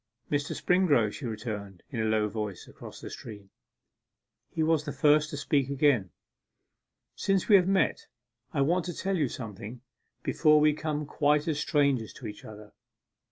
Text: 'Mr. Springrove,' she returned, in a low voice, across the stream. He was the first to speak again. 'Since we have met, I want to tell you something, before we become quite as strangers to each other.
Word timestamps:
'Mr. 0.31 0.55
Springrove,' 0.59 1.13
she 1.13 1.27
returned, 1.27 1.83
in 1.91 1.99
a 1.99 2.05
low 2.05 2.27
voice, 2.27 2.67
across 2.67 2.99
the 2.99 3.09
stream. 3.11 3.51
He 4.49 4.63
was 4.63 4.83
the 4.83 4.91
first 4.91 5.29
to 5.29 5.37
speak 5.37 5.69
again. 5.69 6.09
'Since 7.15 7.47
we 7.47 7.55
have 7.55 7.67
met, 7.67 8.07
I 8.51 8.61
want 8.61 8.85
to 8.85 8.95
tell 8.95 9.15
you 9.15 9.27
something, 9.27 9.81
before 10.23 10.59
we 10.59 10.71
become 10.73 11.05
quite 11.05 11.47
as 11.47 11.59
strangers 11.59 12.13
to 12.13 12.25
each 12.25 12.43
other. 12.43 12.73